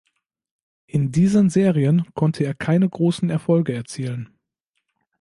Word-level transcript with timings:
In 0.87 1.11
diesen 1.11 1.51
Serien 1.51 2.11
konnte 2.15 2.43
er 2.43 2.55
keine 2.55 2.89
großen 2.89 3.29
Erfolge 3.29 3.73
erzielen. 3.75 4.35